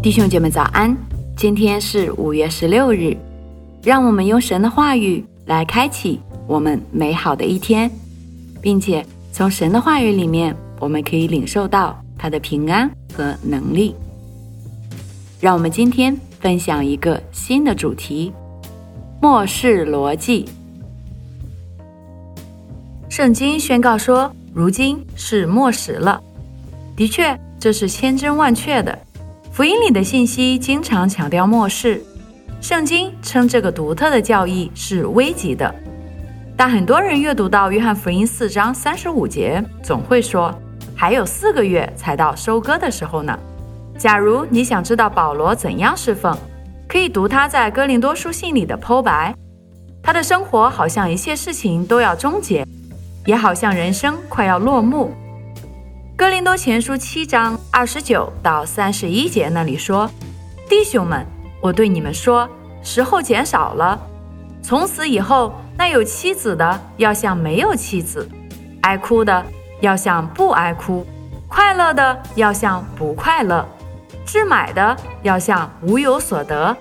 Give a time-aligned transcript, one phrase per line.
[0.00, 0.96] 弟兄姐妹早安，
[1.36, 3.16] 今天是五月十六日，
[3.82, 7.90] 让我们用神的话语来开启我们美好的一天，
[8.62, 13.92] 并且从神的话语里面，我们可以领受到他的平安和能力。
[15.40, 18.32] 让我们今天分享一个新的主题：
[19.20, 20.48] 末世逻辑。
[23.08, 26.22] 圣经宣告说，如今是末时了。
[26.94, 28.96] 的确，这是千真万确的。
[29.58, 32.00] 福音里的信息经常强调末世，
[32.60, 35.74] 圣经称这个独特的教义是危急的。
[36.56, 40.56] 但很多人阅读到约翰福音四章三十五节，总会说
[40.94, 43.36] 还有四个月才到收割的时候呢。
[43.98, 46.38] 假如你想知道保罗怎样侍奉，
[46.86, 49.34] 可以读他在哥林多书信里的剖白。
[50.00, 52.64] 他的生活好像一切事情都要终结，
[53.26, 55.12] 也好像人生快要落幕。
[56.18, 60.10] 哥林多前书七章二十九到三十一节那里说
[60.68, 61.24] ：“弟兄们，
[61.60, 62.48] 我对你们说，
[62.82, 63.96] 时候减少了。
[64.60, 68.28] 从此以后，那有妻子的要像没有妻子，
[68.80, 69.46] 爱哭的
[69.80, 71.06] 要像不爱哭，
[71.46, 73.64] 快乐的要像不快乐，
[74.26, 76.76] 置买的要像无有所得，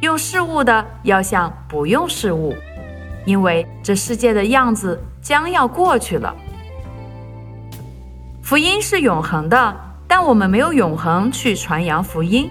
[0.00, 2.52] 用事物的要像不用事物，
[3.24, 6.34] 因为这世界的样子将要过去了。”
[8.44, 9.74] 福音是永恒的，
[10.06, 12.46] 但我们没有永恒去传扬福音。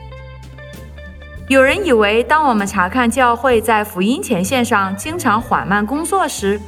[1.48, 6.60] 有人以为，当我们查看教会在福音前线上经常缓慢工作时，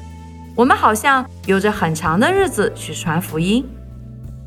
[0.56, 3.68] 我们好像有着很长的日子去传福音。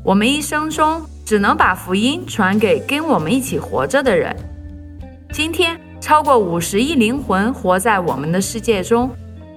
[0.01, 4.33] 我们一生中只能把福音传给跟我们一起活着的人。
[5.33, 9.11] 今天，超过五十亿灵魂活在我们的世界中，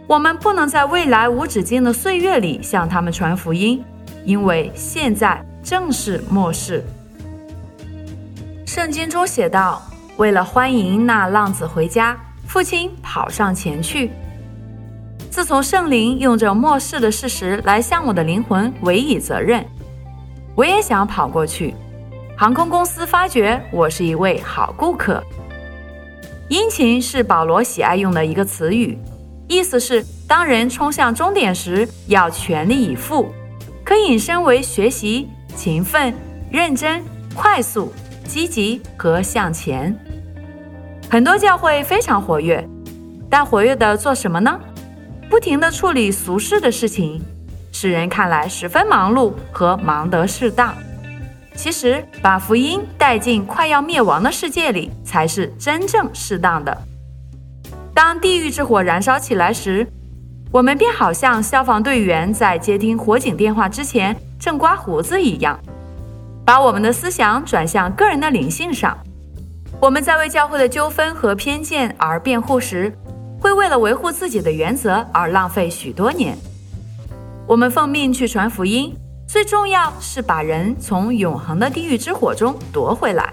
[0.09, 3.81] 我们不能在未来无止境的岁月里向他们传福音。
[4.25, 6.85] 因为现在正是末世。
[8.67, 9.83] 圣经中写道
[10.17, 12.17] ：“为了欢迎那浪子回家，
[12.47, 14.11] 父亲跑上前去。”
[15.31, 19.65] 自从圣灵用着末世的事实来向我的灵魂委以责任，
[20.55, 21.75] 我也想跑过去。
[22.37, 25.23] 航空公司发觉我是一位好顾客。
[26.49, 28.99] 殷勤是保罗喜爱用的一个词语，
[29.49, 33.33] 意思是当人冲向终点时要全力以赴。
[33.85, 36.15] 可引申为学习、勤奋、
[36.51, 37.03] 认真、
[37.35, 37.93] 快速、
[38.25, 39.97] 积极和向前。
[41.11, 42.67] 很多教会非常活跃，
[43.29, 44.59] 但活跃的做什么呢？
[45.29, 47.21] 不停地处理俗世的事情，
[47.73, 50.75] 使人看来十分忙碌和忙得适当。
[51.55, 56.77] 其实，把福音带进快要灭亡的世界里，才是真正适当的。
[57.95, 59.87] 当地狱之火燃烧起来时，
[60.53, 65.59] 我们便好像消防队员在接听火警电话之前正刮胡子一样，
[66.45, 68.95] 把我们的思想转向个人的灵性上。
[69.81, 72.95] 我们在为教会的纠纷和偏见而辩护时，
[73.41, 76.37] 会为了维护自己的原则而浪费许多年。
[77.47, 78.95] 我们奉命去传福音，
[79.27, 83.33] 最重要是把人从永恒的地狱之火中夺回来。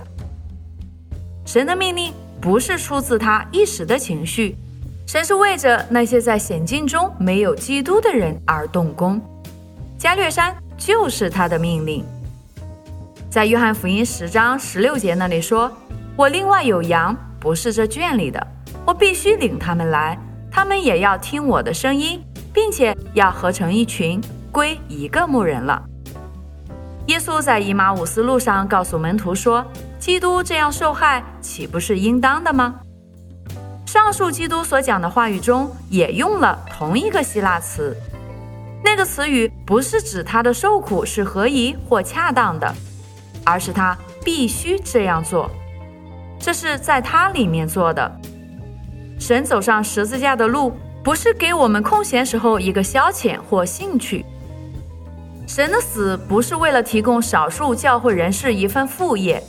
[1.46, 4.56] 神的命令不是出自他一时的情绪。
[5.10, 9.20] 神是为着那些在险境中没有基督的人而动工，
[9.98, 12.06] 加略山就是他的命令。
[13.28, 15.72] 在约翰福音十章十六节那里说
[16.16, 18.48] ：“我另外有羊，不是这圈里的，
[18.86, 20.16] 我必须领他们来，
[20.52, 24.22] 他们也要听我的声音，并且要合成一群，
[24.52, 25.82] 归一个牧人了。”
[27.10, 29.66] 耶稣在以马五斯路上告诉门徒说
[29.98, 32.76] ：“基督这样受害，岂不是应当的吗？”
[33.92, 37.98] 上述基督所讲的话语中也用了同一个希腊词，
[38.84, 42.72] 那个词语不是指他的受苦是合宜或恰当的，
[43.44, 45.50] 而是他必须这样做，
[46.40, 48.12] 这是在他里面做的。
[49.20, 50.72] 神走上十字架的路，
[51.04, 54.24] 不是给我们空闲时候一个消遣或兴趣。
[55.48, 59.44] 神的死不是为了提供少数教会人士一份副业，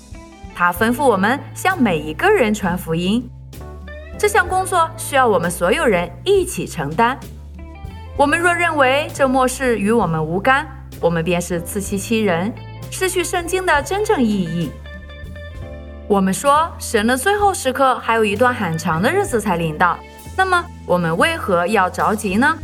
[0.54, 3.22] 他吩咐我们向每一个人传福音。
[4.20, 7.18] 这项工作需要我们所有人一起承担。
[8.18, 10.68] 我们若认为这末世与我们无干，
[11.00, 12.52] 我们便是自欺欺人，
[12.90, 14.70] 失去圣经的真正意义。
[16.06, 19.98] 我们说神的最后时刻还有一段很长的日子才临到，
[20.36, 22.54] 那么我们为何要着急呢？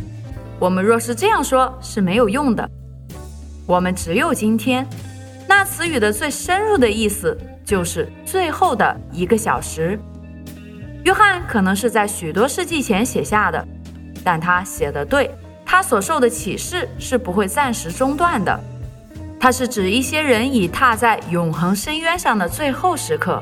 [0.59, 2.69] 我们若是这样说，是没有用的。
[3.65, 4.87] 我们只有今天。
[5.47, 9.99] 那词语的最深入的意思就是最后的一个小时。
[11.07, 13.65] 约翰可能是在许多世纪前写下的，
[14.25, 15.33] 但他写的对，
[15.65, 18.59] 他所受的启示是不会暂时中断的。
[19.39, 23.39] 他是指一些人已踏在永恒深渊上的最后时刻，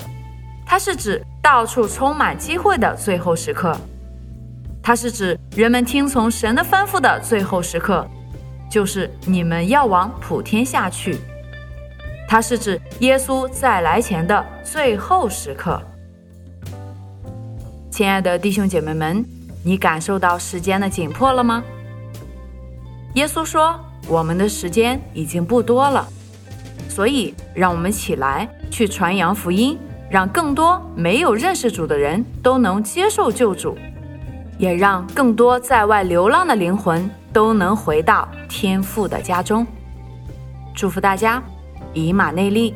[0.64, 3.76] 他是指到处充满机会的最后时刻，
[4.84, 8.08] 他是指人们听从神的吩咐的最后时刻，
[8.70, 11.18] 就是你们要往普天下去。
[12.28, 15.82] 它是指耶稣再来前的最后时刻。
[17.96, 19.24] 亲爱的弟兄姐妹们，
[19.64, 21.64] 你感受到时间的紧迫了吗？
[23.14, 26.06] 耶稣说：“我们的时间已经不多了，
[26.90, 33.78] 所以让我们起来去传扬福音，让更多没有认识主的人都能接受救主，
[34.58, 39.66] 也让更多在外流浪的灵魂都能回到天父的家中。”
[40.76, 41.42] 祝福大家，
[41.94, 42.76] 以马内利。